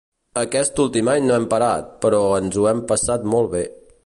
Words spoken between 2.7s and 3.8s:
hem passat molt bé.